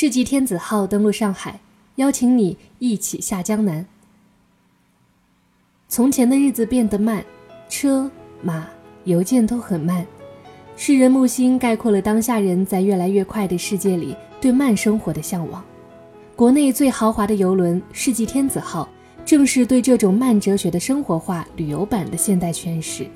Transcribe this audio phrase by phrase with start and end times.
[0.00, 1.60] 世纪天子号登陆上海，
[1.96, 3.84] 邀请你一起下江南。
[5.88, 7.22] 从前的日子变得慢，
[7.68, 8.10] 车
[8.40, 8.66] 马
[9.04, 10.06] 邮件都很慢。
[10.74, 15.62] 世人木星概括了当下人在越来越快的世界里对慢生活的向往。
[16.34, 18.88] 国内最豪华的游轮世纪天子号，
[19.26, 23.06] 正是对这种慢哲学的生活化旅游版的现代诠释，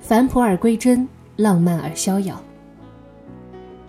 [0.00, 2.42] 返璞而归真，浪漫而逍遥。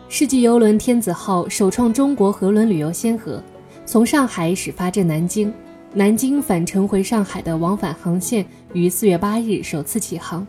[0.09, 3.43] 世纪游轮天子号首创中国河轮旅游先河，
[3.85, 5.53] 从上海始发至南京，
[5.93, 10.47] 南京返程回上海的往返航线于四月八日首次起航。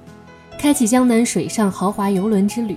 [0.57, 2.77] 开启江南水上豪华游轮之旅，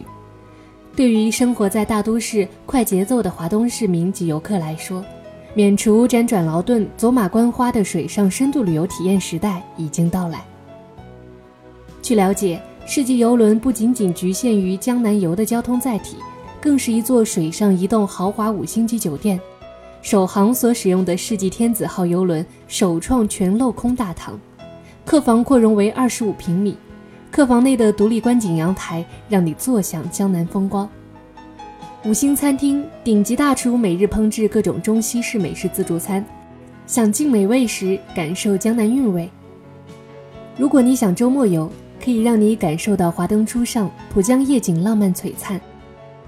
[0.96, 5.06] 对于生活在大都市快节奏的华东市民及游客来说，
[5.54, 10.44] 免除辗转劳顿、走马观花的水上深度旅游体验时代已经到来。
[12.02, 16.18] 据了解，世纪游轮不仅仅局限于江南游的交通载体，
[16.62, 19.40] 更是一座水上移动豪华五星级酒店。
[20.04, 24.40] 首航所使用的世纪天子号游轮首创全镂空大堂，
[25.04, 26.78] 客房扩容为二十五平米。
[27.32, 30.88] 客房内的独立观景阳台，让你坐享江南风光。
[32.04, 36.26] 五星餐厅，顶级大厨每日烹制各种中西式美食自助餐，
[36.86, 39.30] 享尽美味时感受江南韵味。
[40.58, 41.72] 如果你想周末游，
[42.04, 45.62] 可以让你感受到华灯初上，浦江夜景浪漫璀璨，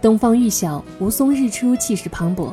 [0.04, 2.50] 东方欲晓，吴淞日出气势磅礴。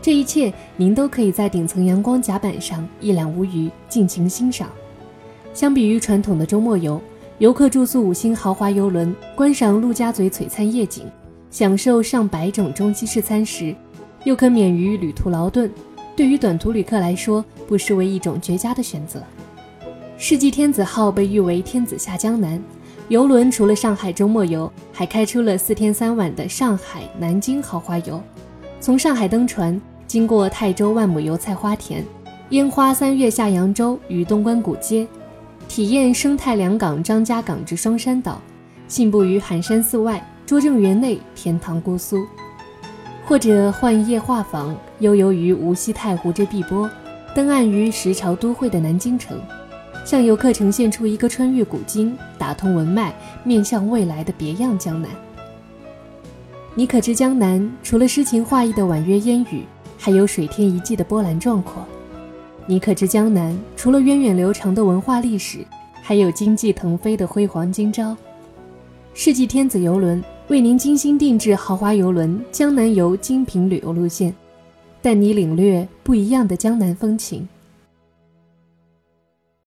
[0.00, 4.70] 这一切您都可以在顶层阳光甲板上一览无余，尽情欣赏。
[5.52, 6.98] 相比于传统的周末游。
[7.36, 11.04] 游客住宿五星豪华游轮，观赏陆家嘴璀璨夜景，
[11.50, 13.76] 享受上百种中西式餐食，
[14.24, 15.70] 又可免于旅途劳顿，
[16.16, 19.22] 对于短途旅客来说，不失为一种绝佳的选择。
[20.16, 22.58] 世纪天子号被誉为“天子下江南”
[23.08, 28.20] 游轮，除了上海周末游，还开出了四天三晚的上海、南京豪华游。
[28.80, 32.04] 从上海登船，经过泰州万亩油菜花田，
[32.50, 35.06] 烟花三月下扬州与东关古街。
[35.68, 38.40] 体验生态良港张家港至双山岛，
[38.88, 42.18] 信步于寒山寺外、拙政园内，天堂姑苏；
[43.24, 46.90] 或者换夜画舫，悠游于无锡太湖之碧波，
[47.36, 49.40] 登岸于十朝都会的南京城，
[50.06, 53.12] 向游客呈现出一个穿越古今、打通文脉、
[53.42, 55.10] 面向未来的别样江南。
[56.76, 59.64] 你可知江南除了诗情画意的婉约烟雨，
[59.98, 61.84] 还有水天一季的波澜壮阔？
[62.66, 65.66] 你可知江南除了源远流长的文化历史，
[66.00, 68.16] 还有经济腾飞的辉煌今朝？
[69.12, 74.32] 世纪天子游轮为您精心定制豪华游轮江南游精品旅游路线，
[75.02, 77.48] 带你领略不一样的江南风情。